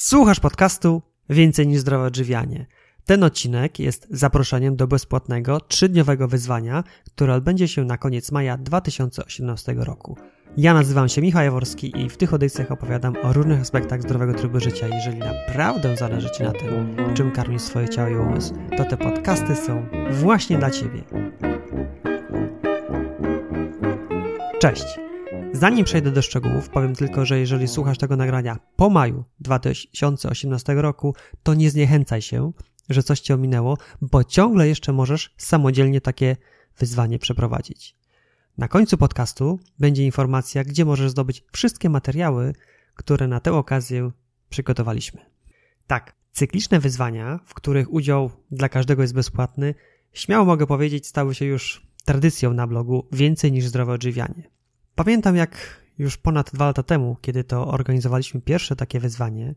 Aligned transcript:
Słuchasz 0.00 0.40
podcastu 0.40 1.02
Więcej 1.30 1.66
niż 1.66 1.80
zdrowe 1.80 2.04
odżywianie. 2.04 2.66
Ten 3.04 3.24
odcinek 3.24 3.78
jest 3.78 4.06
zaproszeniem 4.10 4.76
do 4.76 4.86
bezpłatnego 4.86 5.60
trzydniowego 5.60 6.28
wyzwania, 6.28 6.84
które 7.14 7.34
odbędzie 7.34 7.68
się 7.68 7.84
na 7.84 7.98
koniec 7.98 8.32
maja 8.32 8.56
2018 8.56 9.74
roku. 9.76 10.16
Ja 10.56 10.74
nazywam 10.74 11.08
się 11.08 11.22
Michał 11.22 11.44
Jaworski 11.44 12.00
i 12.00 12.08
w 12.08 12.16
tych 12.16 12.32
audycjach 12.32 12.72
opowiadam 12.72 13.14
o 13.22 13.32
różnych 13.32 13.60
aspektach 13.60 14.02
zdrowego 14.02 14.34
trybu 14.34 14.60
życia. 14.60 14.88
Jeżeli 14.88 15.18
naprawdę 15.18 15.96
zależy 15.96 16.30
Ci 16.30 16.42
na 16.42 16.52
tym, 16.52 16.96
czym 17.14 17.30
karmisz 17.30 17.62
swoje 17.62 17.88
ciało 17.88 18.08
i 18.08 18.16
umysł, 18.16 18.54
to 18.76 18.84
te 18.84 18.96
podcasty 18.96 19.56
są 19.56 19.86
właśnie 20.10 20.58
dla 20.58 20.70
Ciebie. 20.70 21.02
Cześć! 24.60 25.07
Zanim 25.52 25.84
przejdę 25.84 26.10
do 26.10 26.22
szczegółów, 26.22 26.68
powiem 26.68 26.94
tylko, 26.94 27.26
że 27.26 27.38
jeżeli 27.38 27.68
słuchasz 27.68 27.98
tego 27.98 28.16
nagrania 28.16 28.58
po 28.76 28.90
maju 28.90 29.24
2018 29.40 30.74
roku, 30.74 31.14
to 31.42 31.54
nie 31.54 31.70
zniechęcaj 31.70 32.22
się, 32.22 32.52
że 32.88 33.02
coś 33.02 33.20
cię 33.20 33.34
ominęło, 33.34 33.78
bo 34.00 34.24
ciągle 34.24 34.68
jeszcze 34.68 34.92
możesz 34.92 35.34
samodzielnie 35.36 36.00
takie 36.00 36.36
wyzwanie 36.78 37.18
przeprowadzić. 37.18 37.96
Na 38.58 38.68
końcu 38.68 38.98
podcastu 38.98 39.60
będzie 39.78 40.04
informacja, 40.04 40.64
gdzie 40.64 40.84
możesz 40.84 41.10
zdobyć 41.10 41.44
wszystkie 41.52 41.90
materiały, 41.90 42.52
które 42.94 43.28
na 43.28 43.40
tę 43.40 43.52
okazję 43.52 44.10
przygotowaliśmy. 44.48 45.20
Tak, 45.86 46.14
cykliczne 46.32 46.80
wyzwania, 46.80 47.40
w 47.46 47.54
których 47.54 47.92
udział 47.92 48.30
dla 48.50 48.68
każdego 48.68 49.02
jest 49.02 49.14
bezpłatny, 49.14 49.74
śmiało 50.12 50.44
mogę 50.44 50.66
powiedzieć, 50.66 51.06
stały 51.06 51.34
się 51.34 51.44
już 51.44 51.86
tradycją 52.04 52.54
na 52.54 52.66
blogu 52.66 53.06
więcej 53.12 53.52
niż 53.52 53.66
zdrowe 53.66 53.92
odżywianie. 53.92 54.57
Pamiętam 54.98 55.36
jak 55.36 55.80
już 55.98 56.16
ponad 56.16 56.50
dwa 56.54 56.66
lata 56.66 56.82
temu, 56.82 57.16
kiedy 57.20 57.44
to 57.44 57.68
organizowaliśmy 57.68 58.40
pierwsze 58.40 58.76
takie 58.76 59.00
wyzwanie, 59.00 59.54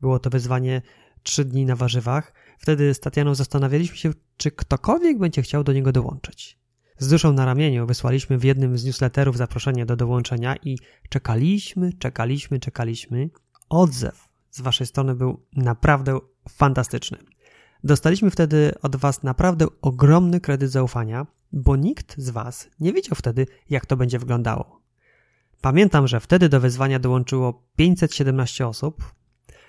było 0.00 0.18
to 0.18 0.30
wyzwanie 0.30 0.82
trzy 1.22 1.44
dni 1.44 1.66
na 1.66 1.76
warzywach, 1.76 2.32
wtedy 2.58 2.94
z 2.94 3.00
Tatianą 3.00 3.34
zastanawialiśmy 3.34 3.96
się, 3.96 4.10
czy 4.36 4.50
ktokolwiek 4.50 5.18
będzie 5.18 5.42
chciał 5.42 5.64
do 5.64 5.72
niego 5.72 5.92
dołączyć. 5.92 6.58
Z 6.98 7.08
duszą 7.08 7.32
na 7.32 7.44
ramieniu 7.44 7.86
wysłaliśmy 7.86 8.38
w 8.38 8.44
jednym 8.44 8.78
z 8.78 8.84
newsletterów 8.84 9.36
zaproszenie 9.36 9.86
do 9.86 9.96
dołączenia 9.96 10.56
i 10.56 10.78
czekaliśmy, 11.08 11.92
czekaliśmy, 11.92 12.60
czekaliśmy. 12.60 13.30
Odzew 13.68 14.28
z 14.50 14.60
waszej 14.60 14.86
strony 14.86 15.14
był 15.14 15.46
naprawdę 15.56 16.18
fantastyczny. 16.48 17.18
Dostaliśmy 17.84 18.30
wtedy 18.30 18.72
od 18.82 18.96
was 18.96 19.22
naprawdę 19.22 19.66
ogromny 19.82 20.40
kredyt 20.40 20.70
zaufania, 20.70 21.26
bo 21.54 21.76
nikt 21.76 22.18
z 22.18 22.30
Was 22.30 22.70
nie 22.80 22.92
wiedział 22.92 23.14
wtedy, 23.14 23.46
jak 23.70 23.86
to 23.86 23.96
będzie 23.96 24.18
wyglądało. 24.18 24.80
Pamiętam, 25.60 26.08
że 26.08 26.20
wtedy 26.20 26.48
do 26.48 26.60
wyzwania 26.60 26.98
dołączyło 26.98 27.62
517 27.76 28.66
osób, 28.66 29.14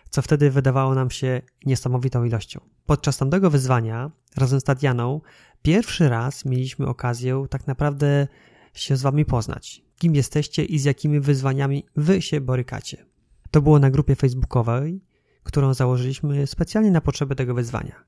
co 0.09 0.21
wtedy 0.21 0.51
wydawało 0.51 0.95
nam 0.95 1.11
się 1.11 1.41
niesamowitą 1.65 2.23
ilością. 2.23 2.59
Podczas 2.85 3.17
tamtego 3.17 3.49
wyzwania, 3.49 4.11
razem 4.37 4.59
z 4.59 4.63
Tatianą, 4.63 5.21
pierwszy 5.61 6.09
raz 6.09 6.45
mieliśmy 6.45 6.87
okazję 6.87 7.45
tak 7.49 7.67
naprawdę 7.67 8.27
się 8.73 8.97
z 8.97 9.01
Wami 9.01 9.25
poznać. 9.25 9.81
Kim 9.97 10.15
jesteście 10.15 10.65
i 10.65 10.79
z 10.79 10.83
jakimi 10.83 11.19
wyzwaniami 11.19 11.85
Wy 11.95 12.21
się 12.21 12.41
borykacie. 12.41 13.05
To 13.51 13.61
było 13.61 13.79
na 13.79 13.91
grupie 13.91 14.15
facebookowej, 14.15 15.01
którą 15.43 15.73
założyliśmy 15.73 16.47
specjalnie 16.47 16.91
na 16.91 17.01
potrzeby 17.01 17.35
tego 17.35 17.53
wyzwania. 17.53 18.03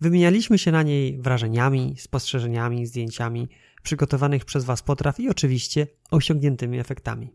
Wymienialiśmy 0.00 0.58
się 0.58 0.72
na 0.72 0.82
niej 0.82 1.18
wrażeniami, 1.18 1.94
spostrzeżeniami, 1.98 2.86
zdjęciami 2.86 3.48
przygotowanych 3.82 4.44
przez 4.44 4.64
Was 4.64 4.82
potraw 4.82 5.20
i 5.20 5.28
oczywiście 5.30 5.86
osiągniętymi 6.10 6.78
efektami. 6.78 7.30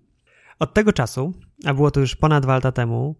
Od 0.59 0.73
tego 0.73 0.93
czasu, 0.93 1.33
a 1.65 1.73
było 1.73 1.91
to 1.91 1.99
już 1.99 2.15
ponad 2.15 2.43
dwa 2.43 2.53
lata 2.53 2.71
temu, 2.71 3.15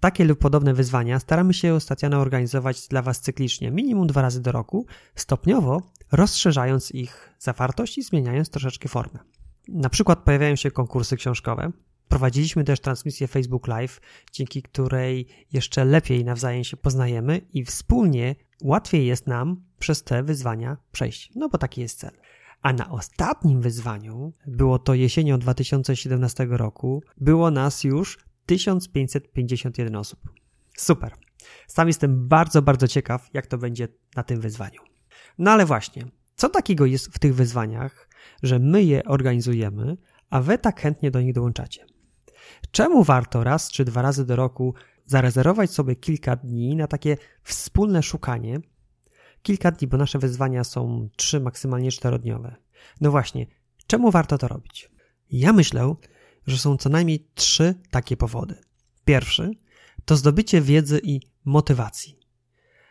takie 0.00 0.24
lub 0.24 0.38
podobne 0.38 0.74
wyzwania 0.74 1.20
staramy 1.20 1.54
się 1.54 1.80
stacjana 1.80 2.18
organizować 2.18 2.88
dla 2.88 3.02
Was 3.02 3.20
cyklicznie, 3.20 3.70
minimum 3.70 4.06
dwa 4.06 4.22
razy 4.22 4.42
do 4.42 4.52
roku, 4.52 4.86
stopniowo 5.14 5.82
rozszerzając 6.12 6.94
ich 6.94 7.34
zawartość 7.38 7.98
i 7.98 8.02
zmieniając 8.02 8.50
troszeczkę 8.50 8.88
formę. 8.88 9.18
Na 9.68 9.88
przykład 9.88 10.18
pojawiają 10.18 10.56
się 10.56 10.70
konkursy 10.70 11.16
książkowe. 11.16 11.72
Prowadziliśmy 12.08 12.64
też 12.64 12.80
transmisję 12.80 13.26
Facebook 13.26 13.66
Live, 13.68 14.00
dzięki 14.32 14.62
której 14.62 15.26
jeszcze 15.52 15.84
lepiej 15.84 16.24
nawzajem 16.24 16.64
się 16.64 16.76
poznajemy 16.76 17.40
i 17.52 17.64
wspólnie 17.64 18.34
łatwiej 18.62 19.06
jest 19.06 19.26
nam 19.26 19.62
przez 19.78 20.02
te 20.04 20.22
wyzwania 20.22 20.76
przejść, 20.92 21.30
no 21.34 21.48
bo 21.48 21.58
taki 21.58 21.80
jest 21.80 21.98
cel. 21.98 22.10
A 22.62 22.72
na 22.72 22.90
ostatnim 22.90 23.60
wyzwaniu, 23.60 24.32
było 24.46 24.78
to 24.78 24.94
jesienią 24.94 25.38
2017 25.38 26.46
roku, 26.50 27.02
było 27.16 27.50
nas 27.50 27.84
już 27.84 28.18
1551 28.46 29.96
osób. 29.96 30.20
Super. 30.76 31.12
Sam 31.66 31.88
jestem 31.88 32.28
bardzo, 32.28 32.62
bardzo 32.62 32.88
ciekaw, 32.88 33.28
jak 33.34 33.46
to 33.46 33.58
będzie 33.58 33.88
na 34.16 34.22
tym 34.22 34.40
wyzwaniu. 34.40 34.80
No 35.38 35.50
ale 35.50 35.66
właśnie, 35.66 36.04
co 36.36 36.48
takiego 36.48 36.86
jest 36.86 37.06
w 37.06 37.18
tych 37.18 37.34
wyzwaniach, 37.34 38.08
że 38.42 38.58
my 38.58 38.82
je 38.82 39.04
organizujemy, 39.04 39.96
a 40.30 40.40
wy 40.40 40.58
tak 40.58 40.80
chętnie 40.80 41.10
do 41.10 41.20
nich 41.20 41.34
dołączacie? 41.34 41.86
Czemu 42.70 43.04
warto 43.04 43.44
raz 43.44 43.70
czy 43.70 43.84
dwa 43.84 44.02
razy 44.02 44.26
do 44.26 44.36
roku 44.36 44.74
zarezerwować 45.06 45.70
sobie 45.70 45.96
kilka 45.96 46.36
dni 46.36 46.76
na 46.76 46.86
takie 46.86 47.16
wspólne 47.42 48.02
szukanie. 48.02 48.60
Kilka 49.42 49.70
dni, 49.70 49.88
bo 49.88 49.96
nasze 49.96 50.18
wyzwania 50.18 50.64
są 50.64 51.08
trzy, 51.16 51.40
maksymalnie 51.40 51.90
czterodniowe. 51.90 52.56
No 53.00 53.10
właśnie, 53.10 53.46
czemu 53.86 54.10
warto 54.10 54.38
to 54.38 54.48
robić? 54.48 54.90
Ja 55.30 55.52
myślę, 55.52 55.94
że 56.46 56.58
są 56.58 56.76
co 56.76 56.88
najmniej 56.88 57.28
trzy 57.34 57.74
takie 57.90 58.16
powody. 58.16 58.54
Pierwszy 59.04 59.50
to 60.04 60.16
zdobycie 60.16 60.60
wiedzy 60.60 61.00
i 61.02 61.20
motywacji. 61.44 62.18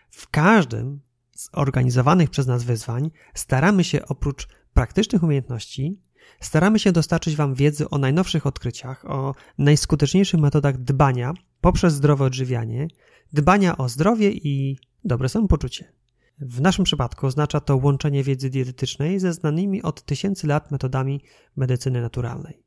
W 0.09 0.29
każdym 0.29 1.01
z 1.35 1.49
organizowanych 1.53 2.29
przez 2.29 2.47
nas 2.47 2.63
wyzwań 2.63 3.11
staramy 3.33 3.83
się 3.83 4.05
oprócz 4.05 4.47
praktycznych 4.73 5.23
umiejętności 5.23 6.01
staramy 6.39 6.79
się 6.79 6.91
dostarczyć 6.91 7.35
Wam 7.35 7.53
wiedzy 7.53 7.89
o 7.89 7.97
najnowszych 7.97 8.47
odkryciach, 8.47 9.05
o 9.05 9.35
najskuteczniejszych 9.57 10.39
metodach 10.39 10.77
dbania 10.77 11.33
poprzez 11.61 11.93
zdrowe 11.93 12.25
odżywianie, 12.25 12.87
dbania 13.33 13.77
o 13.77 13.89
zdrowie 13.89 14.31
i 14.31 14.77
dobre 15.03 15.29
samopoczucie. 15.29 15.93
W 16.39 16.61
naszym 16.61 16.85
przypadku 16.85 17.27
oznacza 17.27 17.59
to 17.59 17.77
łączenie 17.77 18.23
wiedzy 18.23 18.49
dietetycznej 18.49 19.19
ze 19.19 19.33
znanymi 19.33 19.83
od 19.83 20.03
tysięcy 20.03 20.47
lat 20.47 20.71
metodami 20.71 21.21
medycyny 21.55 22.01
naturalnej. 22.01 22.63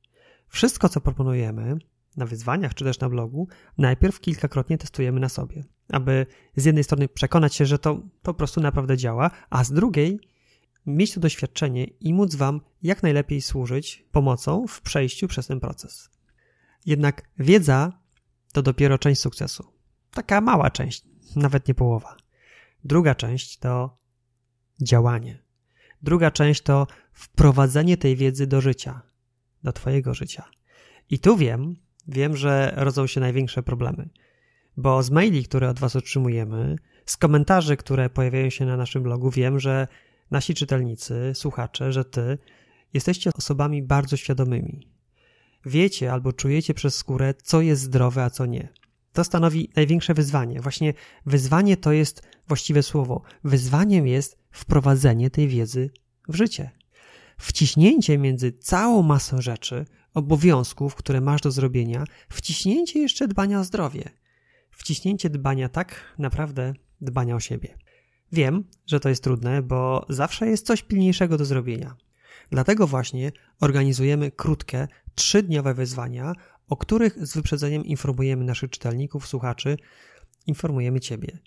Wszystko, 0.48 0.88
co 0.88 1.00
proponujemy 1.00 1.78
na 2.16 2.26
wyzwaniach 2.26 2.74
czy 2.74 2.84
też 2.84 3.00
na 3.00 3.08
blogu, 3.08 3.48
najpierw 3.78 4.20
kilkakrotnie 4.20 4.78
testujemy 4.78 5.20
na 5.20 5.28
sobie, 5.28 5.64
aby 5.92 6.26
z 6.56 6.64
jednej 6.64 6.84
strony 6.84 7.08
przekonać 7.08 7.54
się, 7.54 7.66
że 7.66 7.78
to 7.78 8.02
po 8.22 8.34
prostu 8.34 8.60
naprawdę 8.60 8.96
działa, 8.96 9.30
a 9.50 9.64
z 9.64 9.72
drugiej 9.72 10.20
mieć 10.96 11.14
to 11.14 11.20
doświadczenie 11.20 11.84
i 11.84 12.14
móc 12.14 12.34
Wam 12.34 12.60
jak 12.82 13.02
najlepiej 13.02 13.40
służyć 13.40 14.04
pomocą 14.12 14.66
w 14.66 14.80
przejściu 14.80 15.28
przez 15.28 15.46
ten 15.46 15.60
proces. 15.60 16.10
Jednak 16.86 17.28
wiedza 17.38 17.92
to 18.52 18.62
dopiero 18.62 18.98
część 18.98 19.20
sukcesu. 19.20 19.72
Taka 20.10 20.40
mała 20.40 20.70
część, 20.70 21.04
nawet 21.36 21.68
nie 21.68 21.74
połowa. 21.74 22.16
Druga 22.84 23.14
część 23.14 23.58
to 23.58 23.98
działanie. 24.82 25.42
Druga 26.02 26.30
część 26.30 26.62
to 26.62 26.86
wprowadzenie 27.12 27.96
tej 27.96 28.16
wiedzy 28.16 28.46
do 28.46 28.60
życia, 28.60 29.02
do 29.62 29.72
Twojego 29.72 30.14
życia. 30.14 30.44
I 31.10 31.18
tu 31.18 31.36
wiem, 31.36 31.76
wiem, 32.08 32.36
że 32.36 32.72
rodzą 32.76 33.06
się 33.06 33.20
największe 33.20 33.62
problemy. 33.62 34.08
Bo 34.76 35.02
z 35.02 35.10
maili, 35.10 35.44
które 35.44 35.70
od 35.70 35.78
Was 35.78 35.96
otrzymujemy, 35.96 36.76
z 37.06 37.16
komentarzy, 37.16 37.76
które 37.76 38.10
pojawiają 38.10 38.50
się 38.50 38.66
na 38.66 38.76
naszym 38.76 39.02
blogu, 39.02 39.30
wiem, 39.30 39.60
że 39.60 39.88
nasi 40.30 40.54
czytelnicy, 40.54 41.32
słuchacze, 41.34 41.92
że 41.92 42.04
ty 42.04 42.38
jesteście 42.94 43.30
osobami 43.34 43.82
bardzo 43.82 44.16
świadomymi. 44.16 44.88
Wiecie 45.66 46.12
albo 46.12 46.32
czujecie 46.32 46.74
przez 46.74 46.94
skórę, 46.94 47.34
co 47.42 47.60
jest 47.60 47.82
zdrowe, 47.82 48.24
a 48.24 48.30
co 48.30 48.46
nie. 48.46 48.68
To 49.12 49.24
stanowi 49.24 49.70
największe 49.76 50.14
wyzwanie. 50.14 50.60
Właśnie 50.60 50.94
wyzwanie 51.26 51.76
to 51.76 51.92
jest 51.92 52.22
właściwe 52.48 52.82
słowo. 52.82 53.22
Wyzwaniem 53.44 54.06
jest 54.06 54.38
wprowadzenie 54.50 55.30
tej 55.30 55.48
wiedzy 55.48 55.90
w 56.28 56.34
życie. 56.34 56.70
Wciśnięcie 57.38 58.18
między 58.18 58.52
całą 58.52 59.02
masą 59.02 59.40
rzeczy, 59.40 59.84
obowiązków, 60.14 60.94
które 60.94 61.20
masz 61.20 61.40
do 61.40 61.50
zrobienia, 61.50 62.04
wciśnięcie 62.28 62.98
jeszcze 62.98 63.28
dbania 63.28 63.60
o 63.60 63.64
zdrowie. 63.64 64.10
Wciśnięcie 64.70 65.30
dbania 65.30 65.68
tak 65.68 66.14
naprawdę 66.18 66.72
dbania 67.00 67.36
o 67.36 67.40
siebie. 67.40 67.78
Wiem, 68.32 68.64
że 68.86 69.00
to 69.00 69.08
jest 69.08 69.24
trudne, 69.24 69.62
bo 69.62 70.06
zawsze 70.08 70.46
jest 70.46 70.66
coś 70.66 70.82
pilniejszego 70.82 71.38
do 71.38 71.44
zrobienia. 71.44 71.96
Dlatego 72.50 72.86
właśnie 72.86 73.32
organizujemy 73.60 74.30
krótkie, 74.30 74.88
trzydniowe 75.14 75.74
wyzwania, 75.74 76.32
o 76.68 76.76
których 76.76 77.26
z 77.26 77.34
wyprzedzeniem 77.34 77.84
informujemy 77.84 78.44
naszych 78.44 78.70
czytelników, 78.70 79.26
słuchaczy, 79.26 79.76
informujemy 80.46 81.00
Ciebie. 81.00 81.38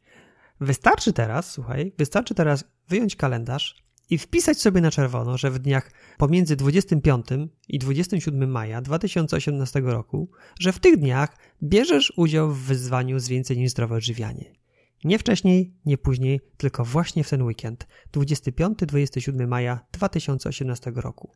Wystarczy 0.62 1.13
teraz, 1.13 1.51
słuchaj, 1.51 1.94
wystarczy 1.97 2.35
teraz 2.35 2.63
wyjąć 2.89 3.15
kalendarz 3.15 3.83
i 4.09 4.18
wpisać 4.18 4.62
sobie 4.62 4.81
na 4.81 4.91
czerwono, 4.91 5.38
że 5.38 5.51
w 5.51 5.59
dniach 5.59 5.91
pomiędzy 6.18 6.56
25 6.56 7.25
i 7.68 7.79
27 7.79 8.51
maja 8.51 8.81
2018 8.81 9.79
roku, 9.79 10.31
że 10.59 10.74
w 10.74 10.79
tych 10.79 10.97
dniach 10.97 11.38
bierzesz 11.63 12.13
udział 12.15 12.51
w 12.51 12.59
wyzwaniu 12.59 13.19
z 13.19 13.27
więcej 13.27 13.57
niż 13.57 13.71
zdrowe 13.71 13.95
odżywianie. 13.95 14.62
Nie 15.03 15.19
wcześniej, 15.19 15.73
nie 15.85 15.97
później, 15.97 16.41
tylko 16.57 16.85
właśnie 16.85 17.23
w 17.23 17.29
ten 17.29 17.41
weekend 17.41 17.88
25-27 18.13 19.47
maja 19.47 19.79
2018 19.91 20.91
roku. 20.95 21.31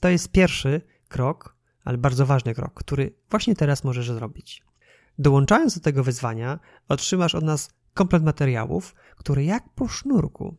To 0.00 0.08
jest 0.08 0.32
pierwszy 0.32 0.80
krok, 1.08 1.56
ale 1.84 1.98
bardzo 1.98 2.26
ważny 2.26 2.54
krok, 2.54 2.74
który 2.74 3.14
właśnie 3.30 3.54
teraz 3.56 3.84
możesz 3.84 4.10
zrobić. 4.10 4.62
Dołączając 5.18 5.74
do 5.74 5.80
tego 5.80 6.04
wyzwania, 6.04 6.58
otrzymasz 6.88 7.34
od 7.34 7.44
nas 7.44 7.70
komplet 7.94 8.22
materiałów, 8.22 8.94
które 9.16 9.44
jak 9.44 9.68
po 9.74 9.88
sznurku 9.88 10.56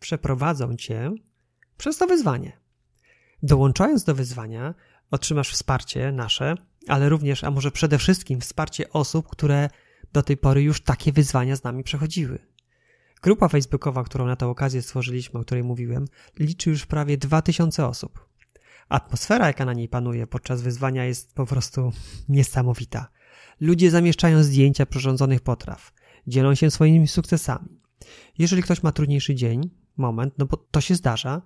przeprowadzą 0.00 0.76
cię 0.76 1.10
przez 1.76 1.98
to 1.98 2.06
wyzwanie. 2.06 2.52
Dołączając 3.42 4.04
do 4.04 4.14
wyzwania, 4.14 4.74
otrzymasz 5.10 5.52
wsparcie 5.52 6.12
nasze, 6.12 6.54
ale 6.88 7.08
również, 7.08 7.44
a 7.44 7.50
może 7.50 7.70
przede 7.70 7.98
wszystkim 7.98 8.40
wsparcie 8.40 8.92
osób, 8.92 9.28
które 9.28 9.68
do 10.12 10.22
tej 10.22 10.36
pory 10.36 10.62
już 10.62 10.80
takie 10.80 11.12
wyzwania 11.12 11.56
z 11.56 11.64
nami 11.64 11.82
przechodziły. 11.82 12.38
Grupa 13.22 13.48
facebookowa, 13.48 14.04
którą 14.04 14.26
na 14.26 14.36
tę 14.36 14.46
okazję 14.46 14.82
stworzyliśmy, 14.82 15.40
o 15.40 15.42
której 15.42 15.64
mówiłem, 15.64 16.04
liczy 16.38 16.70
już 16.70 16.86
prawie 16.86 17.18
2000 17.18 17.86
osób. 17.86 18.26
Atmosfera, 18.88 19.46
jaka 19.46 19.64
na 19.64 19.72
niej 19.72 19.88
panuje 19.88 20.26
podczas 20.26 20.62
wyzwania, 20.62 21.04
jest 21.04 21.34
po 21.34 21.46
prostu 21.46 21.92
niesamowita. 22.28 23.08
Ludzie 23.60 23.90
zamieszczają 23.90 24.42
zdjęcia 24.42 24.86
przyrządzonych 24.86 25.40
potraw, 25.40 25.92
dzielą 26.26 26.54
się 26.54 26.70
swoimi 26.70 27.08
sukcesami. 27.08 27.80
Jeżeli 28.38 28.62
ktoś 28.62 28.82
ma 28.82 28.92
trudniejszy 28.92 29.34
dzień, 29.34 29.70
moment, 29.96 30.34
no 30.38 30.46
bo 30.46 30.56
to 30.56 30.80
się 30.80 30.94
zdarza, 30.94 31.42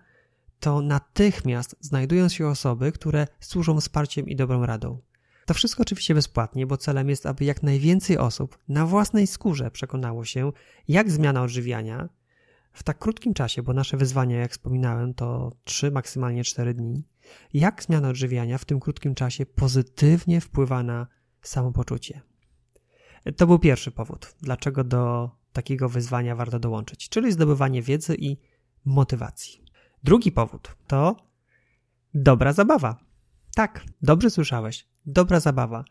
to 0.60 0.80
natychmiast 0.80 1.76
znajdują 1.80 2.28
się 2.28 2.48
osoby, 2.48 2.92
które 2.92 3.26
służą 3.40 3.80
wsparciem 3.80 4.28
i 4.28 4.36
dobrą 4.36 4.66
radą. 4.66 5.00
To 5.46 5.54
wszystko 5.54 5.82
oczywiście 5.82 6.14
bezpłatnie, 6.14 6.66
bo 6.66 6.76
celem 6.76 7.08
jest, 7.08 7.26
aby 7.26 7.44
jak 7.44 7.62
najwięcej 7.62 8.18
osób 8.18 8.58
na 8.68 8.86
własnej 8.86 9.26
skórze 9.26 9.70
przekonało 9.70 10.24
się, 10.24 10.52
jak 10.88 11.10
zmiana 11.10 11.42
odżywiania 11.42 12.08
w 12.72 12.82
tak 12.82 12.98
krótkim 12.98 13.34
czasie, 13.34 13.62
bo 13.62 13.72
nasze 13.72 13.96
wyzwania, 13.96 14.38
jak 14.38 14.52
wspominałem, 14.52 15.14
to 15.14 15.52
3, 15.64 15.90
maksymalnie 15.90 16.44
4 16.44 16.74
dni, 16.74 17.04
jak 17.54 17.82
zmiana 17.82 18.08
odżywiania 18.08 18.58
w 18.58 18.64
tym 18.64 18.80
krótkim 18.80 19.14
czasie 19.14 19.46
pozytywnie 19.46 20.40
wpływa 20.40 20.82
na 20.82 21.06
samopoczucie. 21.42 22.20
To 23.36 23.46
był 23.46 23.58
pierwszy 23.58 23.90
powód, 23.90 24.34
dlaczego 24.40 24.84
do 24.84 25.30
takiego 25.52 25.88
wyzwania 25.88 26.36
warto 26.36 26.58
dołączyć, 26.58 27.08
czyli 27.08 27.32
zdobywanie 27.32 27.82
wiedzy 27.82 28.16
i 28.18 28.36
motywacji. 28.84 29.64
Drugi 30.04 30.32
powód 30.32 30.76
to 30.86 31.16
dobra 32.14 32.52
zabawa. 32.52 33.04
Tak, 33.54 33.84
dobrze 34.02 34.30
słyszałeś. 34.30 34.93
Dobra 35.06 35.40
zabawa. 35.40 35.84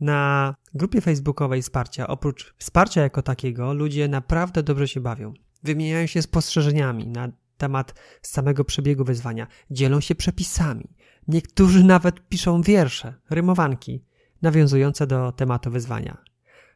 Na 0.00 0.54
grupie 0.74 1.00
facebookowej 1.00 1.62
wsparcia, 1.62 2.06
oprócz 2.06 2.54
wsparcia 2.58 3.02
jako 3.02 3.22
takiego, 3.22 3.74
ludzie 3.74 4.08
naprawdę 4.08 4.62
dobrze 4.62 4.88
się 4.88 5.00
bawią. 5.00 5.34
Wymieniają 5.62 6.06
się 6.06 6.22
spostrzeżeniami 6.22 7.06
na 7.06 7.28
temat 7.58 7.94
samego 8.22 8.64
przebiegu 8.64 9.04
wyzwania, 9.04 9.46
dzielą 9.70 10.00
się 10.00 10.14
przepisami. 10.14 10.96
Niektórzy 11.28 11.84
nawet 11.84 12.28
piszą 12.28 12.62
wiersze, 12.62 13.14
rymowanki, 13.30 14.04
nawiązujące 14.42 15.06
do 15.06 15.32
tematu 15.32 15.70
wyzwania. 15.70 16.16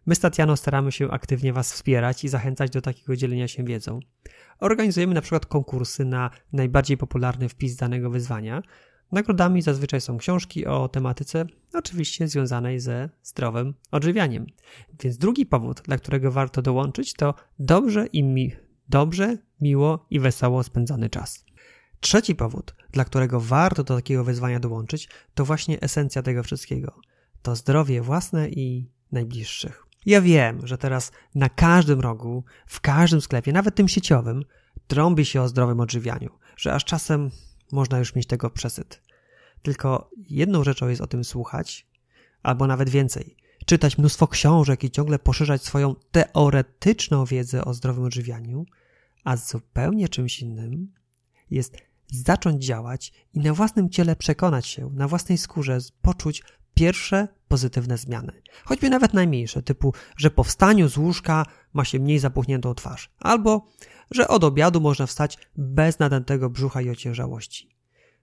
My 0.07 0.15
z 0.15 0.21
Tatianą 0.21 0.57
staramy 0.57 0.93
się 0.93 1.11
aktywnie 1.11 1.53
Was 1.53 1.73
wspierać 1.73 2.25
i 2.25 2.29
zachęcać 2.29 2.71
do 2.71 2.81
takiego 2.81 3.17
dzielenia 3.17 3.49
się 3.49 3.65
wiedzą. 3.65 4.01
Organizujemy 4.61 5.15
na 5.15 5.21
przykład 5.21 5.47
konkursy 5.47 6.05
na 6.05 6.31
najbardziej 6.53 6.97
popularny 6.97 7.49
wpis 7.49 7.77
danego 7.77 8.11
wyzwania. 8.11 8.63
Nagrodami 9.15 9.63
zazwyczaj 9.63 10.01
są 10.01 10.19
książki 10.19 10.67
o 10.67 10.89
tematyce, 10.89 11.47
oczywiście 11.75 12.29
związanej 12.29 12.81
ze 12.81 13.09
zdrowym 13.23 13.75
odżywianiem. 13.91 14.47
Więc 15.03 15.19
drugi 15.19 15.47
powód, 15.47 15.83
dla 15.85 15.99
którego 15.99 16.33
warto 16.33 16.63
dołączyć, 16.63 17.15
to 17.15 17.35
dobrze 17.59 18.07
i 18.07 18.23
mi, 18.23 18.53
dobrze, 18.89 19.39
miło 19.61 20.07
i 20.11 20.21
wesoło 20.21 20.63
spędzony 20.63 21.11
czas. 21.11 21.45
Trzeci 22.01 22.35
powód, 22.35 22.75
dla 22.93 23.05
którego 23.05 23.41
warto 23.41 23.85
do 23.85 23.97
takiego 23.97 24.25
wyzwania 24.25 24.61
dołączyć, 24.61 25.09
to 25.35 25.45
właśnie 25.45 25.81
esencja 25.81 26.23
tego 26.23 26.43
wszystkiego. 26.43 27.01
To 27.43 27.57
zdrowie 27.57 28.03
własne 28.03 28.49
i 28.49 28.91
najbliższych. 29.13 29.85
Ja 30.07 30.21
wiem, 30.21 30.67
że 30.67 30.79
teraz 30.79 31.13
na 31.35 31.49
każdym 31.49 32.01
rogu, 32.01 32.45
w 32.67 32.81
każdym 32.81 33.21
sklepie, 33.21 33.53
nawet 33.53 33.75
tym 33.75 33.89
sieciowym, 33.89 34.45
trąbi 34.87 35.25
się 35.25 35.43
o 35.43 35.49
zdrowym 35.49 35.81
odżywianiu, 35.81 36.31
że 36.57 36.75
aż 36.75 36.85
czasem 36.85 37.31
można 37.73 37.99
już 37.99 38.15
mieć 38.15 38.27
tego 38.27 38.51
przesyt. 38.51 39.04
Tylko 39.65 40.11
jedną 40.17 40.65
rzeczą 40.65 40.89
jest 40.89 41.01
o 41.01 41.07
tym 41.07 41.25
słuchać, 41.25 41.87
albo 42.43 42.67
nawet 42.67 42.91
więcej, 42.91 43.37
czytać 43.67 43.99
mnóstwo 43.99 44.29
książek 44.29 44.85
i 44.85 44.91
ciągle 44.91 45.19
poszerzać 45.19 45.63
swoją 45.63 45.95
teoretyczną 46.13 47.25
wiedzę 47.25 47.65
o 47.65 47.75
zdrowym 47.75 48.05
odżywianiu, 48.05 48.67
a 49.25 49.37
zupełnie 49.37 50.09
czymś 50.09 50.41
innym 50.41 50.93
jest 51.51 51.77
zacząć 52.07 52.65
działać 52.65 53.13
i 53.35 53.41
na 53.41 53.55
własnym 53.55 53.91
ciele 53.91 54.17
przekonać 54.17 54.67
się, 54.67 54.91
na 54.95 55.09
własnej 55.09 55.39
skórze 55.39 55.79
poczuć 56.03 56.43
pierwsze 56.75 57.29
pozytywne 57.49 57.99
zmiany. 57.99 58.33
Choćby 58.65 58.91
nawet 58.91 59.15
najmniejsze, 59.15 59.63
typu, 59.63 59.93
że 60.17 60.31
po 60.31 60.45
wstaniu 60.45 60.89
z 60.89 60.97
łóżka 60.97 61.47
ma 61.73 61.85
się 61.85 61.99
mniej 61.99 62.19
zapuchniętą 62.19 62.75
twarz, 62.75 63.11
albo 63.19 63.67
że 64.11 64.29
od 64.29 64.45
obiadu 64.45 64.81
można 64.81 65.07
wstać 65.07 65.39
bez 65.57 65.99
nadętego 65.99 66.51
brzucha 66.51 66.81
i 66.81 66.91
ociężałości. 66.91 67.77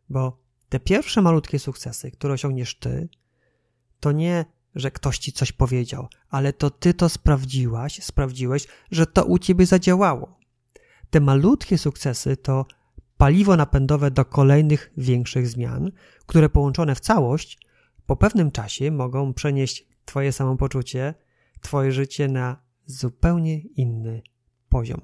Bo 0.10 0.51
te 0.72 0.80
pierwsze 0.80 1.22
malutkie 1.22 1.60
sukcesy, 1.60 2.12
które 2.12 2.34
osiągniesz 2.34 2.76
ty, 2.76 3.10
to 4.00 4.12
nie, 4.12 4.46
że 4.76 4.92
ktoś 4.92 5.18
ci 5.18 5.32
coś 5.32 5.52
powiedział, 5.52 6.08
ale 6.30 6.54
to 6.54 6.70
ty 6.70 6.94
to 6.94 7.10
sprawdziłaś, 7.10 8.04
sprawdziłeś, 8.04 8.68
że 8.92 9.06
to 9.06 9.26
u 9.26 9.40
ciebie 9.40 9.66
zadziałało. 9.66 10.40
Te 11.10 11.20
malutkie 11.20 11.78
sukcesy 11.78 12.38
to 12.38 12.66
paliwo 13.18 13.56
napędowe 13.56 14.12
do 14.12 14.26
kolejnych 14.26 14.92
większych 14.98 15.48
zmian, 15.48 15.92
które 16.26 16.50
połączone 16.50 16.96
w 16.96 17.00
całość 17.00 17.60
po 18.06 18.16
pewnym 18.16 18.52
czasie 18.52 18.92
mogą 18.92 19.34
przenieść 19.34 19.88
Twoje 20.06 20.32
samopoczucie, 20.32 21.14
Twoje 21.62 21.92
życie 21.92 22.28
na 22.28 22.62
zupełnie 22.86 23.60
inny 23.60 24.22
poziom. 24.70 25.02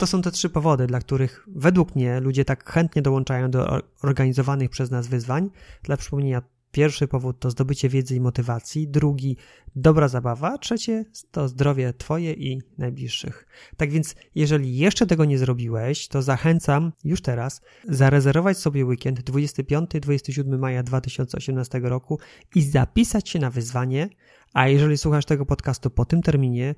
To 0.00 0.06
są 0.06 0.22
te 0.22 0.30
trzy 0.30 0.50
powody, 0.50 0.86
dla 0.86 1.00
których 1.00 1.46
według 1.48 1.96
mnie 1.96 2.20
ludzie 2.20 2.44
tak 2.44 2.70
chętnie 2.70 3.02
dołączają 3.02 3.50
do 3.50 3.80
organizowanych 4.02 4.70
przez 4.70 4.90
nas 4.90 5.06
wyzwań. 5.06 5.50
Dla 5.82 5.96
przypomnienia, 5.96 6.42
Pierwszy 6.72 7.08
powód 7.08 7.38
to 7.40 7.50
zdobycie 7.50 7.88
wiedzy 7.88 8.16
i 8.16 8.20
motywacji, 8.20 8.88
drugi 8.88 9.36
dobra 9.76 10.08
zabawa, 10.08 10.58
trzecie 10.58 11.04
to 11.30 11.48
zdrowie 11.48 11.92
Twoje 11.92 12.32
i 12.32 12.62
najbliższych. 12.78 13.46
Tak 13.76 13.90
więc, 13.90 14.14
jeżeli 14.34 14.76
jeszcze 14.76 15.06
tego 15.06 15.24
nie 15.24 15.38
zrobiłeś, 15.38 16.08
to 16.08 16.22
zachęcam 16.22 16.92
już 17.04 17.22
teraz 17.22 17.60
zarezerwować 17.88 18.58
sobie 18.58 18.84
weekend 18.84 19.20
25-27 19.30 20.58
maja 20.58 20.82
2018 20.82 21.80
roku 21.82 22.18
i 22.54 22.62
zapisać 22.62 23.28
się 23.28 23.38
na 23.38 23.50
wyzwanie. 23.50 24.08
A 24.52 24.68
jeżeli 24.68 24.98
słuchasz 24.98 25.24
tego 25.24 25.46
podcastu 25.46 25.90
po 25.90 26.04
tym 26.04 26.22
terminie, 26.22 26.74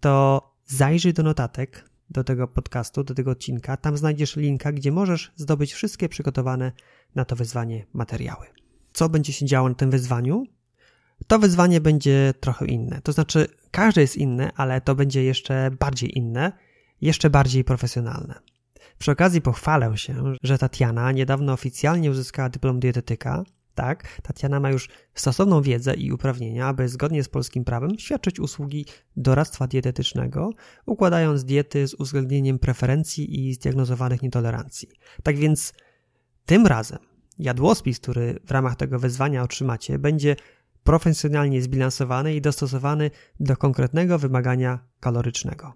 to 0.00 0.42
zajrzyj 0.64 1.12
do 1.12 1.22
notatek 1.22 1.95
do 2.10 2.24
tego 2.24 2.48
podcastu, 2.48 3.04
do 3.04 3.14
tego 3.14 3.30
odcinka. 3.30 3.76
Tam 3.76 3.96
znajdziesz 3.96 4.36
linka, 4.36 4.72
gdzie 4.72 4.92
możesz 4.92 5.32
zdobyć 5.36 5.72
wszystkie 5.72 6.08
przygotowane 6.08 6.72
na 7.14 7.24
to 7.24 7.36
wyzwanie 7.36 7.86
materiały 7.92 8.46
co 8.96 9.08
będzie 9.08 9.32
się 9.32 9.46
działo 9.46 9.68
na 9.68 9.74
tym 9.74 9.90
wyzwaniu, 9.90 10.46
to 11.26 11.38
wyzwanie 11.38 11.80
będzie 11.80 12.34
trochę 12.40 12.66
inne. 12.66 13.00
To 13.02 13.12
znaczy, 13.12 13.46
każde 13.70 14.00
jest 14.00 14.16
inne, 14.16 14.50
ale 14.56 14.80
to 14.80 14.94
będzie 14.94 15.24
jeszcze 15.24 15.70
bardziej 15.80 16.18
inne, 16.18 16.52
jeszcze 17.00 17.30
bardziej 17.30 17.64
profesjonalne. 17.64 18.34
Przy 18.98 19.10
okazji 19.10 19.40
pochwalę 19.40 19.96
się, 19.98 20.34
że 20.42 20.58
Tatiana 20.58 21.12
niedawno 21.12 21.52
oficjalnie 21.52 22.10
uzyskała 22.10 22.48
dyplom 22.48 22.80
dietetyka. 22.80 23.44
Tak, 23.76 24.20
Tatiana 24.22 24.60
ma 24.60 24.70
już 24.70 24.88
stosowną 25.14 25.62
wiedzę 25.62 25.94
i 25.94 26.12
uprawnienia, 26.12 26.66
aby 26.66 26.88
zgodnie 26.88 27.24
z 27.24 27.28
polskim 27.28 27.64
prawem 27.64 27.98
świadczyć 27.98 28.40
usługi 28.40 28.86
doradztwa 29.16 29.66
dietetycznego, 29.66 30.50
układając 30.86 31.44
diety 31.44 31.88
z 31.88 31.94
uwzględnieniem 31.94 32.58
preferencji 32.58 33.48
i 33.48 33.54
zdiagnozowanych 33.54 34.22
nietolerancji. 34.22 34.88
Tak 35.22 35.36
więc 35.36 35.72
tym 36.46 36.66
razem 36.66 36.98
Jadłospis, 37.38 38.00
który 38.00 38.38
w 38.46 38.50
ramach 38.50 38.76
tego 38.76 38.98
wezwania 38.98 39.42
otrzymacie, 39.42 39.98
będzie 39.98 40.36
profesjonalnie 40.84 41.62
zbilansowany 41.62 42.34
i 42.34 42.40
dostosowany 42.40 43.10
do 43.40 43.56
konkretnego 43.56 44.18
wymagania 44.18 44.78
kalorycznego. 45.00 45.72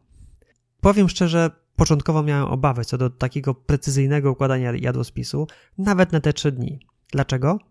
Powiem 0.80 1.08
szczerze, 1.08 1.50
początkowo 1.76 2.22
miałem 2.22 2.44
obawy 2.44 2.84
co 2.84 2.98
do 2.98 3.10
takiego 3.10 3.54
precyzyjnego 3.54 4.32
układania 4.32 4.72
jadłospisu, 4.72 5.46
nawet 5.78 6.12
na 6.12 6.20
te 6.20 6.32
trzy 6.32 6.52
dni. 6.52 6.80
Dlaczego? 7.12 7.69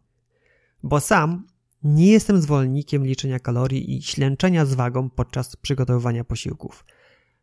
Bo 0.83 1.00
sam 1.00 1.48
nie 1.83 2.12
jestem 2.12 2.41
zwolennikiem 2.41 3.05
liczenia 3.05 3.39
kalorii 3.39 3.98
i 3.98 4.01
ślęczenia 4.01 4.65
z 4.65 4.74
wagą 4.74 5.09
podczas 5.09 5.55
przygotowywania 5.55 6.24
posiłków. 6.24 6.86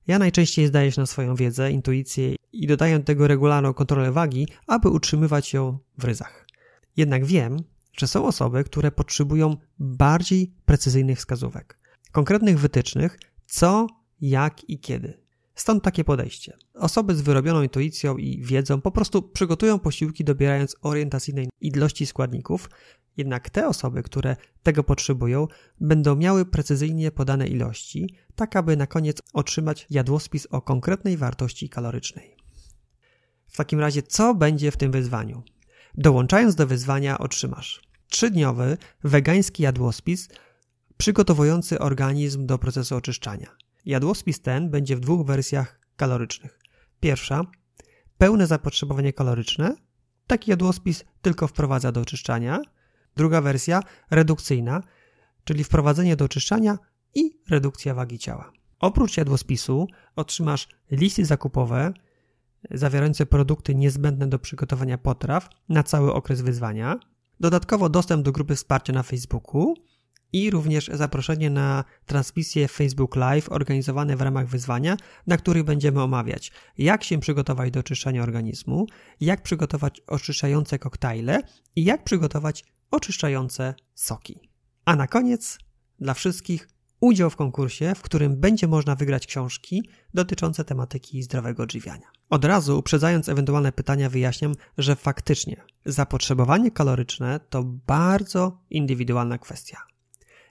Ja 0.07 0.19
najczęściej 0.19 0.66
zdaję 0.66 0.93
się 0.93 1.00
na 1.00 1.07
swoją 1.07 1.35
wiedzę, 1.35 1.71
intuicję 1.71 2.35
i 2.52 2.66
dodaję 2.66 2.99
do 2.99 3.05
tego 3.05 3.26
regularną 3.26 3.75
kontrolę 3.75 4.12
wagi, 4.12 4.49
aby 4.66 4.88
utrzymywać 4.88 5.52
ją 5.52 5.78
w 5.99 6.05
ryzach. 6.05 6.47
Jednak 6.97 7.25
wiem, 7.25 7.57
że 7.97 8.07
są 8.07 8.26
osoby, 8.26 8.64
które 8.64 8.93
potrzebują 8.93 9.57
bardziej 9.78 10.52
precyzyjnych 10.64 11.19
wskazówek, 11.19 11.78
konkretnych 12.12 12.59
wytycznych, 12.59 13.19
co, 13.47 13.87
jak 14.21 14.71
i 14.71 14.78
kiedy. 14.78 15.26
Stąd 15.55 15.85
takie 15.85 16.05
podejście. 16.05 16.57
Osoby 16.75 17.14
z 17.14 17.21
wyrobioną 17.21 17.62
intuicją 17.62 18.16
i 18.16 18.43
wiedzą 18.43 18.81
po 18.81 18.90
prostu 18.90 19.23
przygotują 19.23 19.78
posiłki 19.78 20.25
dobierając 20.25 20.76
orientacyjnej 20.83 21.49
ilości 21.61 22.07
składników, 22.07 22.71
jednak 23.16 23.50
te 23.50 23.68
osoby, 23.68 24.02
które 24.02 24.37
tego 24.62 24.85
potrzebują, 24.85 25.46
będą 25.80 26.16
miały 26.16 26.44
precyzyjnie 26.44 27.11
podane 27.11 27.46
ilości, 27.46 28.14
tak 28.35 28.56
aby 28.56 28.76
na 28.76 28.87
koniec 28.87 29.23
otrzymać 29.32 29.87
jadłospis 29.90 30.46
o 30.46 30.62
konkretnej 30.62 31.16
wartości 31.16 31.68
kalorycznej. 31.68 32.37
W 33.46 33.56
takim 33.56 33.80
razie, 33.80 34.02
co 34.02 34.35
będzie 34.35 34.70
w 34.70 34.76
tym 34.76 34.92
wyzwaniu? 34.92 35.42
Dołączając 35.94 36.54
do 36.54 36.66
wyzwania 36.66 37.18
otrzymasz 37.18 37.87
trzydniowy 38.08 38.76
wegański 39.04 39.62
jadłospis 39.62 40.28
przygotowujący 40.96 41.78
organizm 41.78 42.46
do 42.46 42.58
procesu 42.58 42.96
oczyszczania. 42.96 43.56
Jadłospis 43.85 44.40
ten 44.40 44.70
będzie 44.70 44.96
w 44.96 45.00
dwóch 45.00 45.26
wersjach 45.26 45.80
kalorycznych. 45.96 46.58
Pierwsza, 47.00 47.44
pełne 48.18 48.46
zapotrzebowanie 48.46 49.12
kaloryczne. 49.12 49.76
Taki 50.26 50.50
jadłospis 50.50 51.04
tylko 51.23 51.46
wprowadza 51.46 51.92
do 51.92 52.00
oczyszczania. 52.00 52.61
Druga 53.16 53.40
wersja, 53.40 53.82
redukcyjna, 54.11 54.82
czyli 55.44 55.64
wprowadzenie 55.64 56.16
do 56.16 56.25
oczyszczania 56.25 56.78
i 57.14 57.40
redukcja 57.49 57.94
wagi 57.94 58.18
ciała. 58.18 58.52
Oprócz 58.78 59.16
jadłospisu 59.16 59.87
otrzymasz 60.16 60.68
listy 60.90 61.25
zakupowe 61.25 61.92
zawierające 62.70 63.26
produkty 63.26 63.75
niezbędne 63.75 64.26
do 64.26 64.38
przygotowania 64.38 64.99
potraw 64.99 65.49
na 65.68 65.82
cały 65.82 66.14
okres 66.14 66.40
wyzwania. 66.40 66.99
Dodatkowo 67.40 67.88
dostęp 67.88 68.25
do 68.25 68.32
grupy 68.32 68.54
wsparcia 68.56 68.92
na 68.92 69.02
Facebooku 69.02 69.75
i 70.32 70.50
również 70.50 70.90
zaproszenie 70.92 71.50
na 71.50 71.85
transmisję 72.06 72.68
Facebook 72.68 73.16
Live 73.16 73.52
organizowane 73.52 74.16
w 74.16 74.20
ramach 74.20 74.46
wyzwania, 74.46 74.96
na 75.26 75.37
których 75.37 75.64
będziemy 75.64 76.02
omawiać, 76.02 76.52
jak 76.78 77.04
się 77.04 77.20
przygotować 77.20 77.70
do 77.70 77.80
oczyszczania 77.80 78.23
organizmu, 78.23 78.87
jak 79.20 79.42
przygotować 79.42 80.00
oczyszczające 80.06 80.78
koktajle 80.78 81.40
i 81.76 81.85
jak 81.85 82.04
przygotować 82.04 82.64
oczyszczające 82.90 83.75
soki. 83.95 84.40
A 84.85 84.97
na 84.97 85.07
koniec, 85.07 85.59
dla 86.00 86.14
wszystkich, 86.14 86.69
udział 87.00 87.31
w 87.31 87.37
konkursie, 87.37 87.95
w 87.95 88.02
którym 88.02 88.37
będzie 88.37 88.69
można 88.69 88.95
wygrać 88.95 89.26
książki 89.26 89.88
dotyczące 90.14 90.64
tematyki 90.64 91.23
zdrowego 91.23 91.62
odżywiania. 91.62 92.07
Od 92.31 92.45
razu, 92.45 92.78
uprzedzając 92.78 93.28
ewentualne 93.28 93.73
pytania, 93.73 94.11
wyjaśniam, 94.11 94.55
że 94.78 94.97
faktycznie 94.97 95.64
zapotrzebowanie 95.85 96.71
kaloryczne 96.71 97.40
to 97.50 97.64
bardzo 97.64 98.59
indywidualna 98.71 99.38
kwestia. 99.38 99.78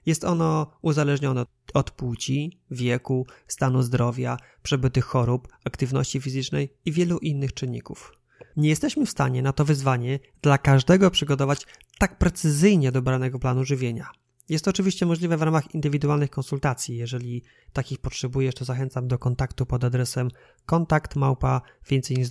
Jest 0.06 0.24
ono 0.24 0.72
uzależnione 0.82 1.46
od 1.74 1.92
płci, 1.92 2.60
wieku, 2.72 3.28
stanu 3.48 3.82
zdrowia, 3.82 4.38
przebytych 4.64 5.06
chorób, 5.06 5.48
aktywności 5.66 6.22
fizycznej 6.22 6.74
i 6.86 6.92
wielu 6.92 7.18
innych 7.18 7.54
czynników. 7.54 8.14
Nie 8.58 8.70
jesteśmy 8.70 9.06
w 9.06 9.10
stanie 9.10 9.42
na 9.42 9.54
to 9.54 9.66
wyzwanie 9.66 10.20
dla 10.42 10.58
każdego 10.58 11.12
przygotować 11.12 11.66
tak 12.00 12.18
precyzyjnie 12.18 12.92
dobranego 12.92 13.40
planu 13.40 13.64
żywienia. 13.64 14.10
Jest 14.50 14.66
to 14.66 14.70
oczywiście 14.70 15.06
możliwe 15.06 15.38
w 15.38 15.42
ramach 15.42 15.76
indywidualnych 15.76 16.30
konsultacji. 16.30 16.98
Jeżeli 16.98 17.44
takich 17.74 18.00
potrzebujesz, 18.00 18.56
to 18.56 18.66
zachęcam 18.66 19.08
do 19.08 19.20
kontaktu 19.20 19.66
pod 19.66 19.84
adresem 19.84 20.30
kontakt 20.66 21.16
małpa 21.16 21.62
więcej 21.90 22.18
niż 22.18 22.30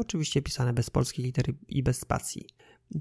oczywiście 0.00 0.42
pisane 0.42 0.72
bez 0.72 0.90
polskich 0.90 1.24
liter 1.24 1.44
i 1.68 1.82
bez 1.82 2.00
spacji. 2.00 2.46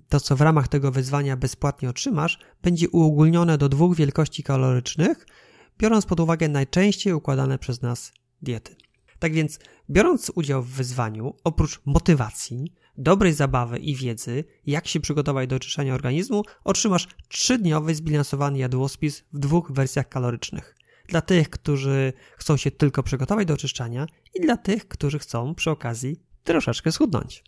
To, 0.10 0.20
co 0.20 0.36
w 0.36 0.42
ramach 0.42 0.68
tego 0.68 0.92
wyzwania 0.92 1.38
bezpłatnie 1.38 1.90
otrzymasz, 1.90 2.40
będzie 2.64 2.90
uogólnione 2.90 3.58
do 3.58 3.70
dwóch 3.70 3.96
wielkości 3.96 4.44
kalorycznych, 4.44 5.26
biorąc 5.80 6.06
pod 6.06 6.20
uwagę 6.20 6.50
najczęściej 6.50 7.14
układane 7.14 7.60
przez 7.60 7.82
nas 7.82 8.14
diety. 8.42 8.76
Tak 9.20 9.34
więc, 9.34 9.60
biorąc 9.90 10.32
udział 10.36 10.64
w 10.64 10.70
wyzwaniu, 10.70 11.36
oprócz 11.44 11.82
motywacji, 11.86 12.74
dobrej 12.98 13.34
zabawy 13.34 13.80
i 13.80 13.96
wiedzy, 13.96 14.44
jak 14.66 14.88
się 14.88 15.00
przygotować 15.00 15.50
do 15.50 15.56
oczyszczania 15.56 15.94
organizmu, 15.94 16.44
otrzymasz 16.64 17.08
trzydniowy 17.28 17.96
zbilansowany 17.96 18.58
jadłospis 18.58 19.24
w 19.34 19.40
dwóch 19.40 19.72
wersjach 19.72 20.10
kalorycznych. 20.10 20.76
Dla 21.08 21.22
tych, 21.22 21.50
którzy 21.50 22.14
chcą 22.38 22.58
się 22.58 22.72
tylko 22.72 23.04
przygotować 23.04 23.48
do 23.48 23.54
oczyszczania 23.54 24.06
i 24.34 24.42
dla 24.42 24.58
tych, 24.58 24.88
którzy 24.88 25.20
chcą 25.20 25.56
przy 25.56 25.72
okazji 25.72 26.20
troszeczkę 26.44 26.92
schudnąć. 26.92 27.44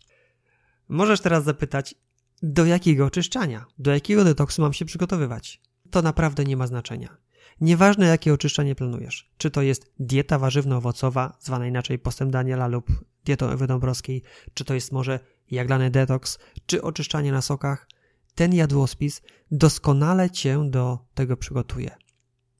Możesz 0.90 1.22
teraz 1.22 1.44
zapytać, 1.44 1.96
do 2.44 2.66
jakiego 2.66 3.06
oczyszczania, 3.06 3.66
do 3.80 3.92
jakiego 3.92 4.24
detoksu 4.24 4.62
mam 4.62 4.74
się 4.74 4.86
przygotowywać? 4.86 5.62
To 5.92 6.02
naprawdę 6.02 6.44
nie 6.44 6.58
ma 6.58 6.68
znaczenia. 6.68 7.18
Nieważne 7.62 8.06
jakie 8.06 8.34
oczyszczanie 8.34 8.76
planujesz, 8.76 9.32
czy 9.38 9.52
to 9.52 9.62
jest 9.62 9.94
dieta 10.00 10.40
warzywno-owocowa, 10.40 11.38
zwana 11.40 11.68
inaczej 11.68 12.00
postem 12.00 12.32
Daniela 12.32 12.68
lub 12.68 12.88
dietą 13.26 13.50
Ewy 13.50 13.68
Dąbrowskiej, 13.68 14.24
czy 14.54 14.66
to 14.66 14.74
jest 14.74 14.92
może 14.92 15.20
jaglany 15.52 15.92
detoks, 15.92 16.40
czy 16.66 16.82
oczyszczanie 16.82 17.32
na 17.32 17.42
sokach, 17.42 17.88
ten 18.36 18.54
jadłospis 18.54 19.22
doskonale 19.52 20.30
Cię 20.30 20.70
do 20.70 21.00
tego 21.14 21.38
przygotuje. 21.38 21.92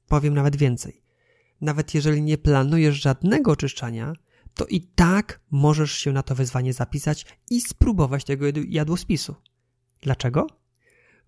Powiem 0.08 0.34
nawet 0.34 0.56
więcej. 0.56 1.02
Nawet 1.60 1.94
jeżeli 1.94 2.22
nie 2.22 2.38
planujesz 2.38 3.02
żadnego 3.02 3.50
oczyszczania, 3.50 4.12
to 4.54 4.66
i 4.66 4.80
tak 4.80 5.40
możesz 5.50 5.92
się 5.92 6.12
na 6.12 6.22
to 6.22 6.34
wyzwanie 6.34 6.72
zapisać 6.72 7.26
i 7.50 7.60
spróbować 7.60 8.24
tego 8.24 8.46
jadłospisu. 8.68 9.34
Dlaczego? 10.00 10.46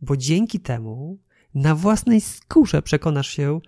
Bo 0.00 0.16
dzięki 0.16 0.60
temu 0.60 1.18
na 1.54 1.74
własnej 1.74 2.20
skórze 2.20 2.82
przekonasz 2.82 3.28
się, 3.28 3.60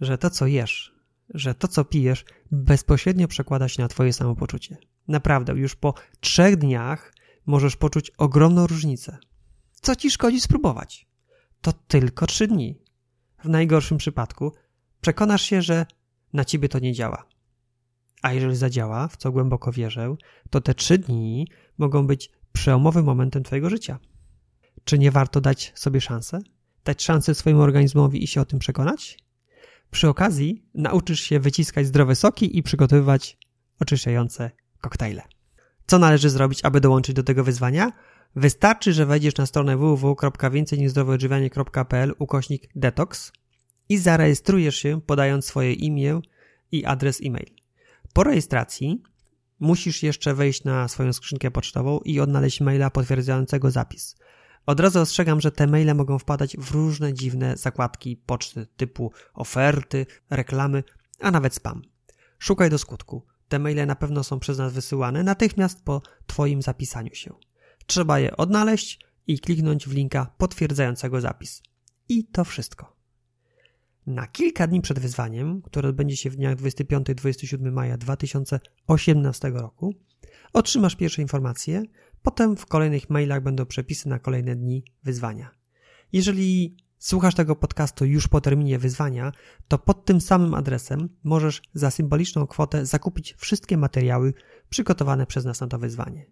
że 0.00 0.18
to, 0.18 0.30
co 0.30 0.46
jesz, 0.46 0.94
że 1.34 1.54
to, 1.54 1.68
co 1.68 1.84
pijesz, 1.84 2.24
bezpośrednio 2.50 3.28
przekłada 3.28 3.68
się 3.68 3.82
na 3.82 3.88
Twoje 3.88 4.12
samopoczucie. 4.12 4.76
Naprawdę, 5.08 5.52
już 5.52 5.76
po 5.76 5.94
trzech 6.20 6.56
dniach 6.56 7.14
możesz 7.46 7.76
poczuć 7.76 8.10
ogromną 8.10 8.66
różnicę. 8.66 9.18
Co 9.72 9.96
ci 9.96 10.10
szkodzi 10.10 10.40
spróbować? 10.40 11.06
To 11.60 11.72
tylko 11.72 12.26
trzy 12.26 12.46
dni. 12.46 12.78
W 13.44 13.48
najgorszym 13.48 13.98
przypadku 13.98 14.52
przekonasz 15.00 15.42
się, 15.42 15.62
że 15.62 15.86
na 16.32 16.44
ciebie 16.44 16.68
to 16.68 16.78
nie 16.78 16.92
działa. 16.92 17.24
A 18.22 18.32
jeżeli 18.32 18.56
zadziała, 18.56 19.08
w 19.08 19.16
co 19.16 19.32
głęboko 19.32 19.72
wierzę, 19.72 20.16
to 20.50 20.60
te 20.60 20.74
trzy 20.74 20.98
dni 20.98 21.48
mogą 21.78 22.06
być 22.06 22.30
przełomowym 22.52 23.04
momentem 23.04 23.42
Twojego 23.42 23.70
życia. 23.70 23.98
Czy 24.84 24.98
nie 24.98 25.10
warto 25.10 25.40
dać 25.40 25.72
sobie 25.74 26.00
szansę? 26.00 26.38
Dać 26.84 27.02
szansę 27.02 27.34
swojemu 27.34 27.62
organizmowi 27.62 28.24
i 28.24 28.26
się 28.26 28.40
o 28.40 28.44
tym 28.44 28.58
przekonać? 28.58 29.18
Przy 29.90 30.08
okazji 30.08 30.64
nauczysz 30.74 31.20
się 31.20 31.40
wyciskać 31.40 31.86
zdrowe 31.86 32.14
soki 32.14 32.58
i 32.58 32.62
przygotowywać 32.62 33.38
oczyszczające 33.80 34.50
koktajle. 34.80 35.22
Co 35.86 35.98
należy 35.98 36.30
zrobić, 36.30 36.64
aby 36.64 36.80
dołączyć 36.80 37.16
do 37.16 37.22
tego 37.22 37.44
wyzwania? 37.44 37.92
Wystarczy, 38.36 38.92
że 38.92 39.06
wejdziesz 39.06 39.36
na 39.36 39.46
stronę 39.46 39.76
www.więcejnizdroweodżywianie.pl 39.76 42.14
ukośnik 42.18 42.68
detox 42.74 43.32
i 43.88 43.98
zarejestrujesz 43.98 44.76
się 44.76 45.00
podając 45.00 45.46
swoje 45.46 45.72
imię 45.72 46.20
i 46.72 46.84
adres 46.84 47.20
e-mail. 47.24 47.50
Po 48.12 48.24
rejestracji 48.24 49.02
musisz 49.60 50.02
jeszcze 50.02 50.34
wejść 50.34 50.64
na 50.64 50.88
swoją 50.88 51.12
skrzynkę 51.12 51.50
pocztową 51.50 52.00
i 52.04 52.20
odnaleźć 52.20 52.60
maila 52.60 52.90
potwierdzającego 52.90 53.70
zapis. 53.70 54.16
Od 54.66 54.80
razu 54.80 55.00
ostrzegam, 55.00 55.40
że 55.40 55.52
te 55.52 55.66
maile 55.66 55.94
mogą 55.94 56.18
wpadać 56.18 56.56
w 56.56 56.70
różne 56.70 57.14
dziwne 57.14 57.56
zakładki 57.56 58.16
poczty 58.16 58.66
typu 58.76 59.12
oferty, 59.34 60.06
reklamy, 60.30 60.84
a 61.20 61.30
nawet 61.30 61.54
spam. 61.54 61.82
Szukaj 62.38 62.70
do 62.70 62.78
skutku. 62.78 63.26
Te 63.48 63.58
maile 63.58 63.86
na 63.86 63.96
pewno 63.96 64.24
są 64.24 64.38
przez 64.40 64.58
nas 64.58 64.72
wysyłane 64.72 65.22
natychmiast 65.22 65.84
po 65.84 66.02
Twoim 66.26 66.62
zapisaniu 66.62 67.14
się. 67.14 67.34
Trzeba 67.86 68.18
je 68.18 68.36
odnaleźć 68.36 68.98
i 69.26 69.38
kliknąć 69.38 69.88
w 69.88 69.92
linka 69.92 70.34
potwierdzającego 70.38 71.20
zapis. 71.20 71.62
I 72.08 72.24
to 72.24 72.44
wszystko. 72.44 72.96
Na 74.06 74.26
kilka 74.26 74.66
dni 74.66 74.80
przed 74.80 74.98
wyzwaniem, 74.98 75.62
które 75.62 75.88
odbędzie 75.88 76.16
się 76.16 76.30
w 76.30 76.36
dniach 76.36 76.56
25-27 76.56 77.72
maja 77.72 77.96
2018 77.96 79.50
roku, 79.50 79.94
otrzymasz 80.52 80.96
pierwsze 80.96 81.22
informacje, 81.22 81.82
potem 82.22 82.56
w 82.56 82.66
kolejnych 82.66 83.10
mailach 83.10 83.42
będą 83.42 83.66
przepisy 83.66 84.08
na 84.08 84.18
kolejne 84.18 84.56
dni 84.56 84.84
wyzwania. 85.02 85.50
Jeżeli 86.12 86.76
słuchasz 86.98 87.34
tego 87.34 87.56
podcastu 87.56 88.04
już 88.04 88.28
po 88.28 88.40
terminie 88.40 88.78
wyzwania, 88.78 89.32
to 89.68 89.78
pod 89.78 90.04
tym 90.04 90.20
samym 90.20 90.54
adresem 90.54 91.08
możesz 91.24 91.62
za 91.74 91.90
symboliczną 91.90 92.46
kwotę 92.46 92.86
zakupić 92.86 93.34
wszystkie 93.38 93.76
materiały 93.76 94.34
przygotowane 94.68 95.26
przez 95.26 95.44
nas 95.44 95.60
na 95.60 95.66
to 95.66 95.78
wyzwanie. 95.78 96.26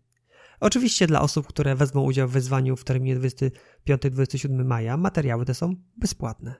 Oczywiście 0.60 1.06
dla 1.06 1.20
osób, 1.20 1.46
które 1.46 1.74
wezmą 1.74 2.02
udział 2.02 2.28
w 2.28 2.32
wyzwaniu 2.32 2.76
w 2.76 2.84
terminie 2.84 3.16
25-27 3.16 4.64
maja, 4.64 4.96
materiały 4.96 5.44
te 5.44 5.54
są 5.54 5.74
bezpłatne. 5.96 6.54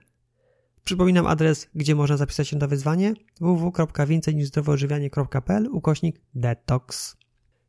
Przypominam 0.83 1.27
adres, 1.27 1.67
gdzie 1.75 1.95
można 1.95 2.17
zapisać 2.17 2.47
się 2.47 2.57
na 2.57 2.67
wyzwanie 2.67 3.13
www.więcejniżzdrowoodżywianie.pl 3.41 5.67
ukośnik 5.71 6.21
detox. 6.33 7.17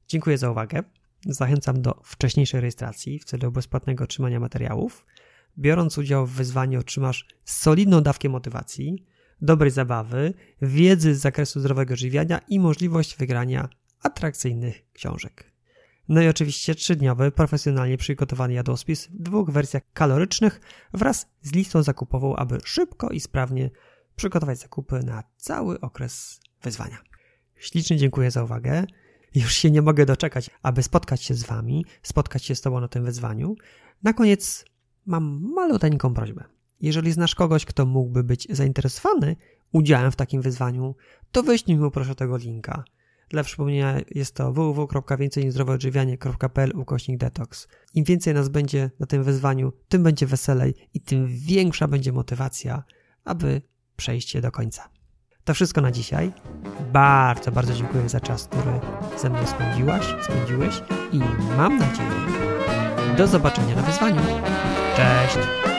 Dziękuję 0.08 0.38
za 0.38 0.50
uwagę. 0.50 0.82
Zachęcam 1.26 1.82
do 1.82 2.00
wcześniejszej 2.04 2.60
rejestracji 2.60 3.18
w 3.18 3.24
celu 3.24 3.52
bezpłatnego 3.52 4.04
otrzymania 4.04 4.40
materiałów. 4.40 5.06
Biorąc 5.58 5.98
udział 5.98 6.26
w 6.26 6.30
wyzwaniu 6.30 6.80
otrzymasz 6.80 7.26
solidną 7.44 8.00
dawkę 8.00 8.28
motywacji, 8.28 9.06
dobrej 9.40 9.70
zabawy, 9.70 10.34
wiedzy 10.62 11.14
z 11.14 11.20
zakresu 11.20 11.60
zdrowego 11.60 11.96
żywiania 11.96 12.40
i 12.48 12.60
możliwość 12.60 13.16
wygrania 13.16 13.68
atrakcyjnych 14.02 14.92
książek. 14.92 15.52
No 16.08 16.22
i 16.22 16.28
oczywiście 16.28 16.74
trzydniowy, 16.74 17.30
profesjonalnie 17.30 17.96
przygotowany 17.96 18.54
jadłospis 18.54 19.06
w 19.06 19.22
dwóch 19.22 19.50
wersjach 19.50 19.82
kalorycznych 19.92 20.60
wraz 20.92 21.26
z 21.42 21.52
listą 21.52 21.82
zakupową, 21.82 22.36
aby 22.36 22.58
szybko 22.64 23.08
i 23.08 23.20
sprawnie 23.20 23.70
przygotować 24.16 24.58
zakupy 24.58 25.00
na 25.02 25.22
cały 25.36 25.80
okres 25.80 26.40
wyzwania. 26.62 26.98
Ślicznie 27.56 27.96
dziękuję 27.96 28.30
za 28.30 28.44
uwagę. 28.44 28.84
Już 29.34 29.54
się 29.54 29.70
nie 29.70 29.82
mogę 29.82 30.06
doczekać, 30.06 30.50
aby 30.62 30.82
spotkać 30.82 31.22
się 31.22 31.34
z 31.34 31.42
Wami, 31.42 31.84
spotkać 32.02 32.44
się 32.44 32.54
z 32.54 32.60
Tobą 32.60 32.80
na 32.80 32.88
tym 32.88 33.04
wyzwaniu. 33.04 33.54
Na 34.02 34.12
koniec 34.12 34.64
mam 35.06 35.52
maluteńką 35.54 36.14
prośbę. 36.14 36.44
Jeżeli 36.80 37.12
znasz 37.12 37.34
kogoś, 37.34 37.64
kto 37.64 37.86
mógłby 37.86 38.24
być 38.24 38.46
zainteresowany 38.50 39.36
udziałem 39.72 40.12
w 40.12 40.16
takim 40.16 40.42
wyzwaniu, 40.42 40.94
to 41.32 41.42
wyślij 41.42 41.78
mu 41.78 41.90
proszę 41.90 42.14
tego 42.14 42.36
linka. 42.36 42.84
Dla 43.28 43.44
przypomnienia 43.44 44.00
jest 44.10 44.34
to 44.34 44.52
www.więcejnizdrowoodżywianie.pl 44.52 46.72
ukośnik 46.76 47.18
detox. 47.18 47.68
Im 47.94 48.04
więcej 48.04 48.34
nas 48.34 48.48
będzie 48.48 48.90
na 49.00 49.06
tym 49.06 49.22
wyzwaniu, 49.22 49.72
tym 49.88 50.02
będzie 50.02 50.26
weselej 50.26 50.74
i 50.94 51.00
tym 51.00 51.26
większa 51.28 51.88
będzie 51.88 52.12
motywacja, 52.12 52.84
aby 53.24 53.62
przejść 53.96 54.34
je 54.34 54.40
do 54.40 54.50
końca. 54.50 54.88
To 55.44 55.54
wszystko 55.54 55.80
na 55.80 55.90
dzisiaj. 55.90 56.32
Bardzo, 56.92 57.52
bardzo 57.52 57.74
dziękuję 57.74 58.08
za 58.08 58.20
czas, 58.20 58.44
który 58.44 58.80
ze 59.18 59.30
mną 59.30 59.46
spędziłaś, 59.46 60.06
spędziłeś 60.22 60.82
i 61.12 61.20
mam 61.56 61.78
nadzieję 61.78 62.10
do 63.16 63.26
zobaczenia 63.26 63.76
na 63.76 63.82
wyzwaniu. 63.82 64.20
Cześć! 64.96 65.71